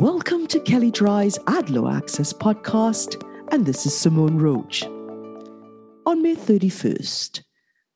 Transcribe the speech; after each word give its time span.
Welcome 0.00 0.46
to 0.48 0.60
Kelley 0.60 0.90
Drye's 0.90 1.38
AdLaw 1.46 1.90
Access 1.96 2.34
podcast, 2.34 3.24
and 3.50 3.64
this 3.64 3.86
is 3.86 3.96
Simone 3.96 4.36
Roach. 4.36 4.82
On 6.04 6.20
May 6.20 6.36
31st, 6.36 7.40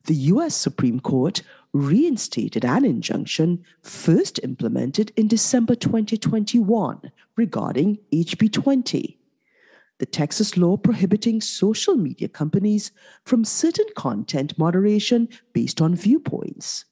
the 0.05 0.15
US 0.15 0.55
Supreme 0.55 0.99
Court 0.99 1.43
reinstated 1.73 2.65
an 2.65 2.85
injunction 2.85 3.63
first 3.83 4.39
implemented 4.41 5.11
in 5.15 5.27
December 5.27 5.75
2021 5.75 7.11
regarding 7.35 7.99
HB 8.11 8.51
20, 8.51 9.19
the 9.99 10.05
Texas 10.07 10.57
law 10.57 10.77
prohibiting 10.77 11.39
social 11.39 11.93
media 11.93 12.27
companies 12.27 12.91
from 13.25 13.45
certain 13.45 13.85
content 13.95 14.57
moderation 14.57 15.29
based 15.53 15.79
on 15.79 15.95
viewpoints. 15.95 16.85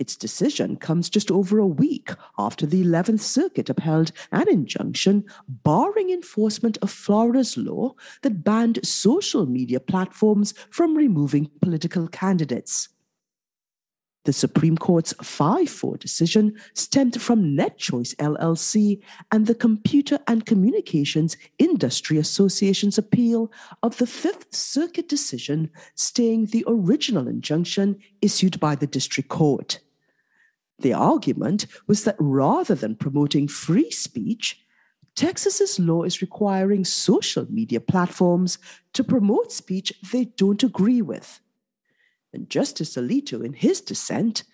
Its 0.00 0.16
decision 0.16 0.76
comes 0.76 1.10
just 1.10 1.30
over 1.30 1.58
a 1.58 1.66
week 1.66 2.12
after 2.38 2.64
the 2.64 2.82
11th 2.82 3.20
Circuit 3.20 3.68
upheld 3.68 4.12
an 4.32 4.48
injunction 4.48 5.22
barring 5.46 6.08
enforcement 6.08 6.78
of 6.80 6.90
Florida's 6.90 7.58
law 7.58 7.94
that 8.22 8.42
banned 8.42 8.78
social 8.82 9.44
media 9.44 9.78
platforms 9.78 10.54
from 10.70 10.96
removing 10.96 11.50
political 11.60 12.08
candidates. 12.08 12.88
The 14.24 14.32
Supreme 14.32 14.78
Court's 14.78 15.12
5 15.22 15.68
4 15.68 15.98
decision 15.98 16.54
stemmed 16.72 17.20
from 17.20 17.54
NetChoice 17.54 18.16
LLC 18.16 19.02
and 19.32 19.46
the 19.46 19.54
Computer 19.54 20.18
and 20.26 20.46
Communications 20.46 21.36
Industry 21.58 22.16
Association's 22.16 22.96
appeal 22.96 23.52
of 23.82 23.98
the 23.98 24.06
Fifth 24.06 24.54
Circuit 24.54 25.10
decision 25.10 25.70
staying 25.94 26.46
the 26.46 26.64
original 26.66 27.28
injunction 27.28 27.98
issued 28.22 28.58
by 28.58 28.74
the 28.74 28.86
District 28.86 29.28
Court. 29.28 29.78
The 30.80 30.92
argument 30.92 31.66
was 31.86 32.04
that 32.04 32.16
rather 32.18 32.74
than 32.74 32.96
promoting 32.96 33.48
free 33.48 33.90
speech, 33.90 34.60
Texas's 35.14 35.78
law 35.78 36.04
is 36.04 36.22
requiring 36.22 36.84
social 36.84 37.46
media 37.50 37.80
platforms 37.80 38.58
to 38.94 39.04
promote 39.04 39.52
speech 39.52 39.92
they 40.12 40.24
don't 40.24 40.62
agree 40.62 41.02
with. 41.02 41.40
And 42.32 42.48
Justice 42.48 42.96
Alito, 42.96 43.44
in 43.44 43.52
his 43.52 43.80
dissent, 43.80 44.44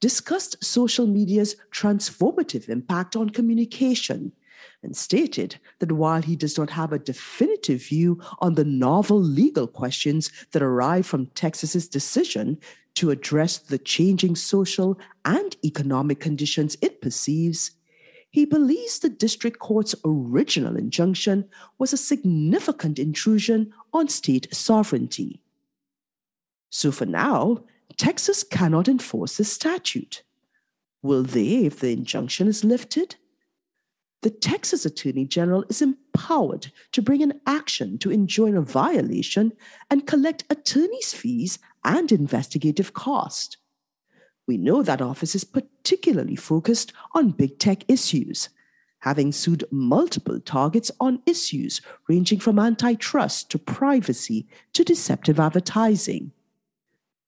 discussed 0.00 0.62
social 0.64 1.06
media's 1.06 1.56
transformative 1.72 2.68
impact 2.68 3.16
on 3.16 3.30
communication 3.30 4.32
and 4.82 4.96
stated 4.96 5.58
that 5.78 5.92
while 5.92 6.22
he 6.22 6.36
does 6.36 6.58
not 6.58 6.70
have 6.70 6.92
a 6.92 6.98
definitive 6.98 7.82
view 7.82 8.20
on 8.40 8.54
the 8.54 8.64
novel 8.64 9.20
legal 9.20 9.66
questions 9.66 10.30
that 10.52 10.62
arise 10.62 11.06
from 11.06 11.26
Texas's 11.28 11.88
decision 11.88 12.58
to 12.94 13.10
address 13.10 13.58
the 13.58 13.78
changing 13.78 14.36
social 14.36 14.98
and 15.24 15.56
economic 15.64 16.20
conditions 16.20 16.76
it 16.80 17.00
perceives, 17.00 17.72
he 18.30 18.44
believes 18.44 18.98
the 18.98 19.08
district 19.08 19.60
court's 19.60 19.94
original 20.04 20.76
injunction 20.76 21.48
was 21.78 21.92
a 21.92 21.96
significant 21.96 22.98
intrusion 22.98 23.72
on 23.92 24.08
state 24.08 24.52
sovereignty. 24.52 25.40
So 26.70 26.90
for 26.90 27.06
now, 27.06 27.62
Texas 27.96 28.42
cannot 28.42 28.88
enforce 28.88 29.36
the 29.36 29.44
statute. 29.44 30.24
Will 31.02 31.22
they 31.22 31.66
if 31.66 31.78
the 31.78 31.92
injunction 31.92 32.48
is 32.48 32.64
lifted? 32.64 33.14
The 34.24 34.30
Texas 34.30 34.86
Attorney 34.86 35.26
General 35.26 35.66
is 35.68 35.82
empowered 35.82 36.72
to 36.92 37.02
bring 37.02 37.22
an 37.22 37.42
action 37.46 37.98
to 37.98 38.10
enjoin 38.10 38.56
a 38.56 38.62
violation 38.62 39.52
and 39.90 40.06
collect 40.06 40.44
attorney's 40.48 41.12
fees 41.12 41.58
and 41.84 42.10
investigative 42.10 42.94
costs. 42.94 43.58
We 44.46 44.56
know 44.56 44.82
that 44.82 45.02
office 45.02 45.34
is 45.34 45.44
particularly 45.44 46.36
focused 46.36 46.90
on 47.14 47.32
big 47.32 47.58
tech 47.58 47.84
issues, 47.86 48.48
having 49.00 49.30
sued 49.30 49.64
multiple 49.70 50.40
targets 50.40 50.90
on 51.00 51.20
issues 51.26 51.82
ranging 52.08 52.40
from 52.40 52.58
antitrust 52.58 53.50
to 53.50 53.58
privacy 53.58 54.46
to 54.72 54.84
deceptive 54.84 55.38
advertising. 55.38 56.32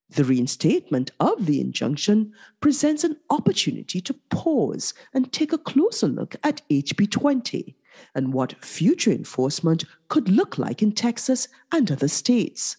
The 0.09 0.25
reinstatement 0.25 1.11
of 1.19 1.47
the 1.47 1.61
injunction 1.61 2.33
presents 2.61 3.03
an 3.03 3.17
opportunity 3.29 4.01
to 4.01 4.15
pause 4.31 4.95
and 5.13 5.33
take 5.33 5.53
a 5.53 5.59
closer 5.59 6.07
look 6.07 6.37
at 6.45 6.63
HB 6.71 7.11
20 7.11 7.77
and 8.15 8.33
what 8.33 8.65
future 8.65 9.11
enforcement 9.11 9.85
could 10.09 10.29
look 10.29 10.59
like 10.59 10.83
in 10.83 10.93
Texas 10.93 11.49
and 11.73 11.91
other 11.91 12.09
states. 12.09 12.77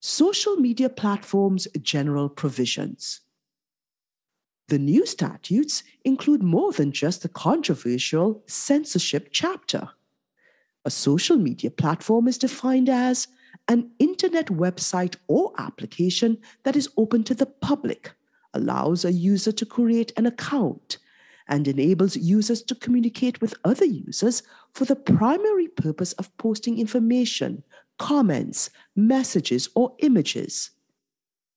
Social 0.00 0.56
media 0.56 0.88
platforms' 0.88 1.68
general 1.80 2.28
provisions. 2.28 3.20
The 4.68 4.78
new 4.78 5.04
statutes 5.04 5.82
include 6.04 6.42
more 6.42 6.72
than 6.72 6.92
just 6.92 7.22
the 7.22 7.28
controversial 7.28 8.42
censorship 8.46 9.28
chapter. 9.32 9.90
A 10.84 10.90
social 10.90 11.36
media 11.36 11.70
platform 11.70 12.26
is 12.26 12.38
defined 12.38 12.88
as 12.88 13.28
an 13.68 13.90
internet 13.98 14.46
website 14.46 15.16
or 15.28 15.52
application 15.58 16.38
that 16.64 16.76
is 16.76 16.88
open 16.96 17.24
to 17.24 17.34
the 17.34 17.46
public, 17.46 18.12
allows 18.54 19.04
a 19.04 19.12
user 19.12 19.52
to 19.52 19.66
create 19.66 20.12
an 20.16 20.26
account, 20.26 20.98
and 21.48 21.66
enables 21.66 22.16
users 22.16 22.62
to 22.62 22.74
communicate 22.74 23.40
with 23.40 23.54
other 23.64 23.84
users 23.84 24.42
for 24.72 24.84
the 24.84 24.96
primary 24.96 25.68
purpose 25.68 26.12
of 26.14 26.36
posting 26.38 26.78
information, 26.78 27.62
comments, 27.98 28.70
messages, 28.96 29.68
or 29.74 29.94
images. 29.98 30.70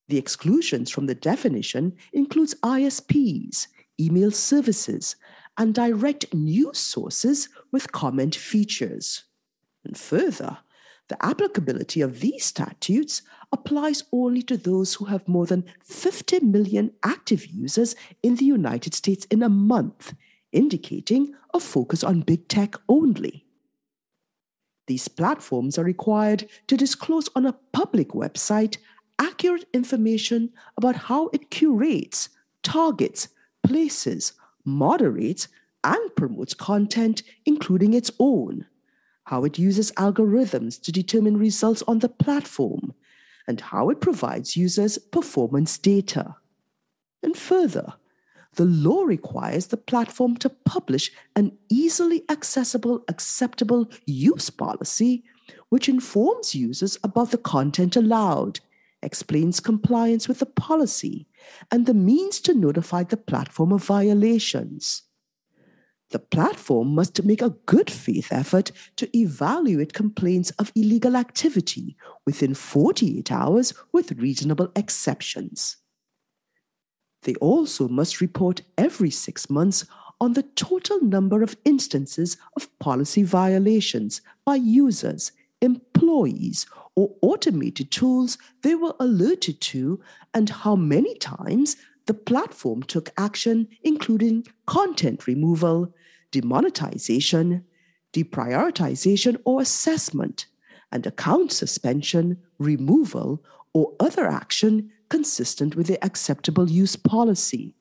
The 0.07 0.17
exclusions 0.17 0.91
from 0.91 1.07
the 1.07 1.15
definition 1.15 1.95
includes 2.13 2.55
ISPs, 2.55 3.67
email 3.99 4.31
services, 4.31 5.15
and 5.57 5.73
direct 5.73 6.33
news 6.33 6.77
sources 6.77 7.49
with 7.71 7.91
comment 7.91 8.35
features. 8.35 9.23
And 9.83 9.97
further, 9.97 10.57
the 11.07 11.23
applicability 11.23 12.01
of 12.01 12.19
these 12.19 12.45
statutes 12.45 13.21
applies 13.51 14.03
only 14.11 14.41
to 14.41 14.57
those 14.57 14.95
who 14.95 15.05
have 15.05 15.27
more 15.27 15.45
than 15.45 15.65
50 15.83 16.39
million 16.39 16.91
active 17.03 17.45
users 17.45 17.95
in 18.23 18.35
the 18.35 18.45
United 18.45 18.93
States 18.93 19.25
in 19.25 19.43
a 19.43 19.49
month, 19.49 20.13
indicating 20.51 21.33
a 21.53 21.59
focus 21.59 22.03
on 22.03 22.21
big 22.21 22.47
tech 22.47 22.75
only. 22.89 23.45
These 24.87 25.07
platforms 25.07 25.77
are 25.77 25.83
required 25.83 26.47
to 26.67 26.77
disclose 26.77 27.29
on 27.35 27.45
a 27.45 27.57
public 27.71 28.09
website 28.09 28.77
accurate 29.19 29.65
information 29.73 30.51
about 30.77 30.95
how 30.95 31.29
it 31.33 31.49
curates, 31.49 32.29
targets, 32.63 33.29
places, 33.63 34.33
moderates, 34.63 35.47
and 35.83 36.15
promotes 36.15 36.53
content, 36.53 37.21
including 37.45 37.93
its 37.93 38.11
own 38.19 38.65
how 39.25 39.43
it 39.43 39.59
uses 39.59 39.91
algorithms 39.93 40.81
to 40.81 40.91
determine 40.91 41.37
results 41.37 41.83
on 41.87 41.99
the 41.99 42.09
platform, 42.09 42.93
and 43.47 43.61
how 43.61 43.89
it 43.89 44.01
provides 44.01 44.57
users 44.57 44.97
performance 44.97 45.77
data. 45.77 46.35
And 47.21 47.37
further, 47.37 47.93
the 48.55 48.65
law 48.65 49.03
requires 49.03 49.67
the 49.67 49.77
platform 49.77 50.37
to 50.37 50.49
publish 50.49 51.11
an 51.35 51.51
easily 51.69 52.23
accessible, 52.29 53.03
acceptable 53.07 53.89
use 54.05 54.49
policy 54.49 55.23
which 55.69 55.89
informs 55.89 56.55
users 56.55 56.97
about 57.03 57.31
the 57.31 57.37
content 57.37 57.95
allowed, 57.95 58.59
explains 59.03 59.59
compliance 59.59 60.27
with 60.27 60.39
the 60.39 60.45
policy, 60.45 61.27
and 61.71 61.85
the 61.85 61.93
means 61.93 62.39
to 62.39 62.53
notify 62.53 63.03
the 63.03 63.17
platform 63.17 63.71
of 63.71 63.83
violations. 63.83 65.03
The 66.11 66.19
platform 66.19 66.93
must 66.93 67.23
make 67.23 67.41
a 67.41 67.55
good 67.65 67.89
faith 67.89 68.31
effort 68.31 68.71
to 68.97 69.17
evaluate 69.17 69.93
complaints 69.93 70.51
of 70.51 70.71
illegal 70.75 71.15
activity 71.15 71.97
within 72.25 72.53
48 72.53 73.31
hours 73.31 73.73
with 73.91 74.11
reasonable 74.13 74.71
exceptions. 74.75 75.77
They 77.23 77.35
also 77.35 77.87
must 77.87 78.21
report 78.21 78.61
every 78.77 79.09
six 79.09 79.49
months 79.49 79.85
on 80.21 80.33
the 80.33 80.43
total 80.43 81.01
number 81.01 81.41
of 81.41 81.57
instances 81.65 82.37
of 82.55 82.69
policy 82.79 83.23
violations 83.23 84.21
by 84.45 84.55
users, 84.55 85.31
employees, 85.61 86.67
or 86.95 87.13
automated 87.21 87.91
tools 87.91 88.37
they 88.61 88.75
were 88.75 88.95
alerted 88.99 89.59
to, 89.59 89.99
and 90.33 90.49
how 90.49 90.75
many 90.75 91.15
times 91.15 91.75
the 92.05 92.13
platform 92.13 92.83
took 92.83 93.11
action, 93.17 93.67
including 93.83 94.45
content 94.65 95.27
removal, 95.27 95.93
demonetization, 96.31 97.63
deprioritization 98.13 99.37
or 99.43 99.61
assessment, 99.61 100.45
and 100.91 101.05
account 101.05 101.51
suspension, 101.51 102.37
removal, 102.59 103.43
or 103.73 103.93
other 103.99 104.27
action 104.27 104.91
consistent 105.09 105.75
with 105.75 105.87
the 105.87 106.03
acceptable 106.03 106.69
use 106.69 106.95
policy. 106.95 107.73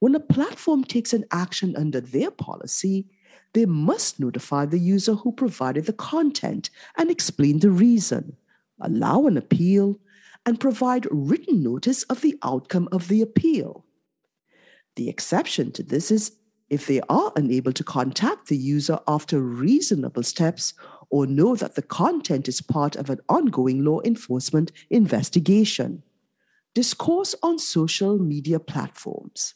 When 0.00 0.14
a 0.14 0.20
platform 0.20 0.84
takes 0.84 1.12
an 1.12 1.26
action 1.30 1.76
under 1.76 2.00
their 2.00 2.30
policy, 2.30 3.06
they 3.52 3.66
must 3.66 4.18
notify 4.18 4.64
the 4.64 4.78
user 4.78 5.14
who 5.14 5.32
provided 5.32 5.86
the 5.86 5.92
content 5.92 6.70
and 6.96 7.10
explain 7.10 7.58
the 7.58 7.70
reason, 7.70 8.36
allow 8.80 9.26
an 9.26 9.36
appeal, 9.36 9.98
and 10.46 10.58
provide 10.58 11.06
written 11.10 11.62
notice 11.62 12.02
of 12.04 12.20
the 12.20 12.38
outcome 12.42 12.88
of 12.92 13.08
the 13.08 13.22
appeal. 13.22 13.84
The 14.96 15.08
exception 15.08 15.72
to 15.72 15.82
this 15.82 16.10
is 16.10 16.32
If 16.70 16.86
they 16.86 17.00
are 17.08 17.32
unable 17.34 17.72
to 17.72 17.84
contact 17.84 18.46
the 18.46 18.56
user 18.56 19.00
after 19.08 19.40
reasonable 19.40 20.22
steps 20.22 20.72
or 21.10 21.26
know 21.26 21.56
that 21.56 21.74
the 21.74 21.82
content 21.82 22.46
is 22.46 22.60
part 22.60 22.94
of 22.94 23.10
an 23.10 23.18
ongoing 23.28 23.84
law 23.84 24.00
enforcement 24.04 24.70
investigation. 24.88 26.04
Discourse 26.72 27.34
on 27.42 27.58
social 27.58 28.18
media 28.18 28.60
platforms. 28.60 29.54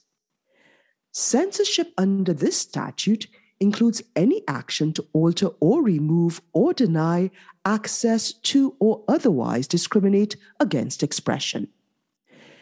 Censorship 1.12 1.92
under 1.96 2.32
this 2.32 2.58
statute 2.58 3.28
includes 3.60 4.02
any 4.16 4.42
action 4.48 4.92
to 4.92 5.06
alter 5.12 5.48
or 5.60 5.82
remove 5.82 6.40
or 6.52 6.72
deny 6.72 7.30
access 7.64 8.32
to 8.32 8.74
or 8.78 9.02
otherwise 9.08 9.66
discriminate 9.66 10.36
against 10.60 11.02
expression. 11.02 11.68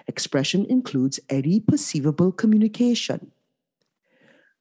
Expression 0.07 0.67
includes 0.67 1.21
any 1.31 1.61
perceivable 1.61 2.33
communication. 2.33 3.33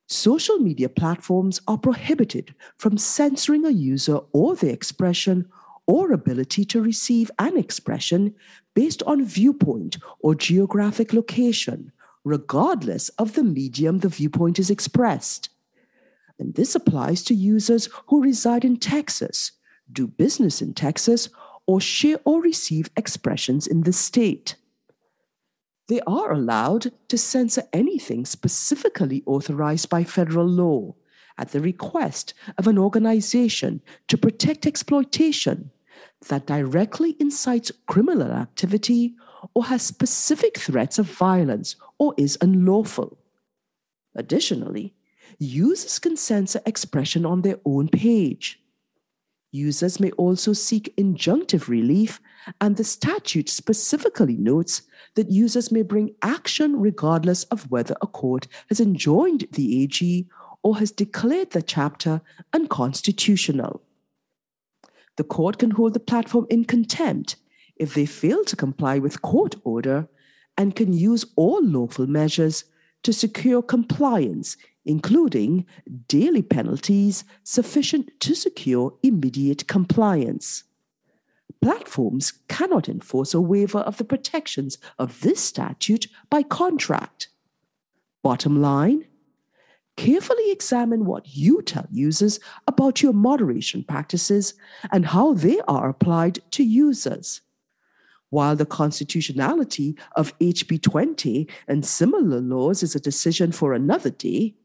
Social 0.08 0.58
media 0.58 0.90
platforms 0.90 1.62
are 1.68 1.78
prohibited 1.78 2.54
from 2.78 2.98
censoring 2.98 3.66
a 3.66 3.70
user 3.70 4.20
or 4.34 4.56
their 4.56 4.74
expression 4.74 5.48
or 5.88 6.12
ability 6.12 6.66
to 6.66 6.82
receive 6.82 7.32
an 7.40 7.58
expression 7.58 8.36
based 8.74 9.02
on 9.04 9.26
viewpoint 9.26 9.98
or 10.20 10.36
geographic 10.36 11.14
location 11.14 11.92
regardless 12.24 13.10
of 13.10 13.34
the 13.34 13.44
medium 13.44 14.00
the 14.00 14.10
viewpoint 14.10 14.60
is 14.60 14.70
expressed. 14.70 15.50
And 16.40 16.56
this 16.56 16.76
applies 16.76 17.24
to 17.24 17.34
users 17.34 17.90
who 18.08 18.24
reside 18.24 18.66
in 18.66 18.78
Texas, 18.78 19.52
do 19.92 20.08
business 20.08 20.62
in 20.62 20.74
Texas, 20.74 21.30
or 21.68 21.80
share 21.80 22.18
or 22.26 22.42
receive 22.42 22.90
expressions 22.98 23.68
in 23.68 23.82
the 23.82 23.94
state. 23.94 24.56
They 25.88 26.02
are 26.08 26.32
allowed 26.32 26.92
to 27.10 27.18
censor 27.18 27.64
anything 27.74 28.26
specifically 28.26 29.24
authorized 29.26 29.90
by 29.90 30.04
federal 30.04 30.48
law 30.48 30.96
at 31.38 31.50
the 31.50 31.60
request 31.60 32.34
of 32.58 32.68
an 32.68 32.78
organization 32.78 33.82
to 34.08 34.18
protect 34.18 34.66
exploitation 34.66 35.72
that 36.28 36.46
directly 36.46 37.16
incites 37.20 37.72
criminal 37.88 38.32
activity 38.32 39.16
or 39.54 39.66
has 39.66 39.82
specific 39.82 40.58
threats 40.58 41.00
of 41.00 41.08
violence 41.08 41.76
or 41.98 42.14
is 42.18 42.38
unlawful. 42.42 43.18
Additionally, 44.16 44.94
users 45.40 46.00
can 46.00 46.18
censor 46.18 46.62
expression 46.66 47.26
on 47.26 47.42
their 47.42 47.60
own 47.66 47.88
page. 47.88 48.60
Users 49.52 50.00
may 50.00 50.12
also 50.12 50.54
seek 50.54 50.96
injunctive 50.96 51.68
relief, 51.68 52.22
and 52.62 52.78
the 52.78 52.86
statute 52.86 53.50
specifically 53.50 54.38
notes 54.38 54.84
that 55.16 55.30
users 55.30 55.72
may 55.72 55.82
bring 55.82 56.16
action 56.22 56.80
regardless 56.80 57.44
of 57.46 57.70
whether 57.70 57.96
a 58.02 58.08
court 58.08 58.48
has 58.70 58.80
enjoined 58.80 59.46
the 59.52 59.84
AG 59.84 60.28
or 60.64 60.78
has 60.78 60.92
declared 60.92 61.52
the 61.52 61.62
chapter 61.62 62.22
unconstitutional. 62.54 63.82
The 65.18 65.24
court 65.26 65.58
can 65.58 65.72
hold 65.72 65.94
the 65.94 66.00
platform 66.00 66.48
in 66.50 66.64
contempt 66.64 67.36
if 67.76 67.94
they 67.94 68.06
fail 68.06 68.46
to 68.46 68.56
comply 68.56 69.00
with 69.00 69.22
court 69.22 69.56
order 69.64 70.08
and 70.58 70.76
can 70.76 70.94
use 70.94 71.26
all 71.36 71.62
lawful 71.64 72.08
measures 72.08 72.64
to 73.04 73.14
secure 73.14 73.62
compliance, 73.62 74.58
including 74.86 75.66
daily 76.08 76.42
penalties 76.42 77.24
sufficient 77.44 78.12
to 78.20 78.36
secure 78.36 78.94
immediate 79.04 79.68
compliance. 79.68 80.64
Platforms 81.62 82.34
cannot 82.48 82.90
enforce 82.90 83.34
a 83.34 83.42
waiver 83.42 83.80
of 83.80 83.98
the 83.98 84.04
protections 84.04 84.78
of 84.98 85.22
this 85.22 85.40
statute 85.40 86.08
by 86.30 86.42
contract. 86.42 87.30
Bottom 88.24 88.62
line 88.62 89.06
carefully 89.98 90.52
examine 90.52 91.06
what 91.06 91.36
you 91.36 91.62
tell 91.62 91.86
users 91.92 92.40
about 92.68 93.04
your 93.04 93.14
moderation 93.14 93.84
practices 93.84 94.56
and 94.92 95.06
how 95.06 95.34
they 95.34 95.60
are 95.68 95.90
applied 95.90 96.40
to 96.52 96.64
users. 96.64 97.42
While 98.32 98.56
the 98.56 98.66
constitutionality 98.66 99.96
of 100.16 100.38
HB 100.40 100.82
20 100.82 101.48
and 101.68 101.86
similar 101.86 102.40
laws 102.40 102.82
is 102.82 102.96
a 102.96 103.00
decision 103.00 103.52
for 103.52 103.74
another 103.74 104.10
day, 104.10 104.56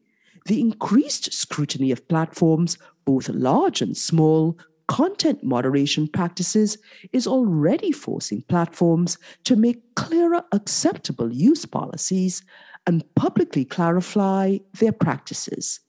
the 0.45 0.61
increased 0.61 1.33
scrutiny 1.33 1.91
of 1.91 2.07
platforms, 2.07 2.77
both 3.03 3.27
large 3.27 3.81
and 3.81 3.95
small, 3.95 4.57
content 4.87 5.43
moderation 5.43 6.07
practices 6.07 6.77
is 7.11 7.27
already 7.27 7.91
forcing 7.91 8.41
platforms 8.43 9.17
to 9.43 9.57
make 9.57 9.95
clearer 9.95 10.43
acceptable 10.53 11.33
use 11.33 11.65
policies 11.65 12.43
and 12.85 13.03
publicly 13.15 13.65
clarify 13.65 14.59
their 14.79 14.93
practices. 14.93 15.81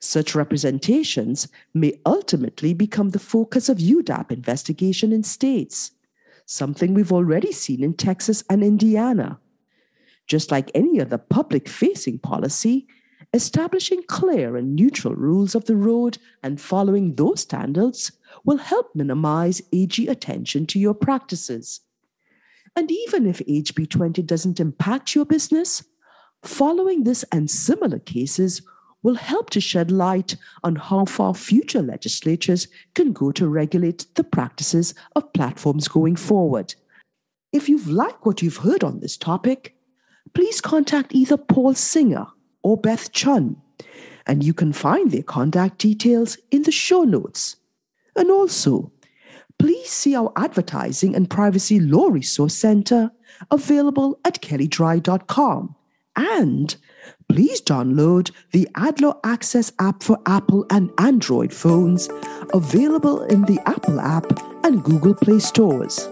Such 0.00 0.34
representations 0.34 1.48
may 1.74 2.00
ultimately 2.06 2.72
become 2.72 3.10
the 3.10 3.18
focus 3.18 3.68
of 3.68 3.76
UDAP 3.76 4.32
investigation 4.32 5.12
in 5.12 5.22
states 5.22 5.90
something 6.46 6.94
we've 6.94 7.12
already 7.12 7.52
seen 7.52 7.82
in 7.82 7.94
Texas 7.94 8.42
and 8.48 8.64
Indiana. 8.64 9.38
Just 10.26 10.50
like 10.50 10.70
any 10.74 11.00
other 11.00 11.18
public 11.18 11.68
facing 11.68 12.18
policy, 12.18 12.86
establishing 13.32 14.02
clear 14.04 14.56
and 14.56 14.74
neutral 14.74 15.14
rules 15.14 15.54
of 15.54 15.66
the 15.66 15.76
road 15.76 16.18
and 16.42 16.60
following 16.60 17.14
those 17.14 17.40
standards 17.40 18.12
will 18.44 18.56
help 18.56 18.94
minimize 18.94 19.60
AG 19.72 20.06
attention 20.08 20.66
to 20.66 20.78
your 20.78 20.94
practices. 20.94 21.80
And 22.74 22.90
even 22.90 23.26
if 23.26 23.38
HB 23.38 23.90
20 23.90 24.22
doesn't 24.22 24.60
impact 24.60 25.14
your 25.14 25.24
business, 25.24 25.84
following 26.42 27.04
this 27.04 27.24
and 27.32 27.50
similar 27.50 27.98
cases 27.98 28.62
will 29.06 29.14
help 29.14 29.50
to 29.50 29.60
shed 29.60 29.92
light 29.92 30.34
on 30.64 30.74
how 30.74 31.04
far 31.04 31.32
future 31.32 31.80
legislatures 31.80 32.66
can 32.96 33.12
go 33.12 33.30
to 33.30 33.46
regulate 33.46 34.04
the 34.16 34.24
practices 34.24 34.94
of 35.14 35.32
platforms 35.32 35.86
going 35.86 36.16
forward. 36.16 36.74
If 37.52 37.68
you've 37.68 37.86
liked 37.86 38.26
what 38.26 38.42
you've 38.42 38.56
heard 38.56 38.82
on 38.82 38.98
this 38.98 39.16
topic, 39.16 39.76
please 40.34 40.60
contact 40.60 41.14
either 41.14 41.36
Paul 41.36 41.74
Singer 41.74 42.26
or 42.64 42.76
Beth 42.76 43.12
Chun, 43.12 43.56
and 44.26 44.42
you 44.42 44.52
can 44.52 44.72
find 44.72 45.12
their 45.12 45.22
contact 45.22 45.78
details 45.78 46.36
in 46.50 46.64
the 46.64 46.72
show 46.72 47.04
notes. 47.04 47.54
And 48.16 48.28
also, 48.28 48.90
please 49.56 49.88
see 49.88 50.16
our 50.16 50.32
advertising 50.34 51.14
and 51.14 51.30
privacy 51.30 51.78
law 51.78 52.08
resource 52.08 52.56
center 52.56 53.12
available 53.52 54.18
at 54.24 54.42
kelleydrye.com 54.42 55.76
and 56.16 56.76
please 57.28 57.60
download 57.60 58.30
the 58.52 58.68
AdLaw 58.74 59.18
Access 59.24 59.72
app 59.78 60.02
for 60.02 60.18
Apple 60.26 60.66
and 60.70 60.90
Android 60.98 61.52
phones, 61.52 62.08
available 62.52 63.22
in 63.24 63.42
the 63.42 63.60
Apple 63.66 64.00
app 64.00 64.24
and 64.64 64.82
Google 64.82 65.14
Play 65.14 65.38
stores. 65.38 66.08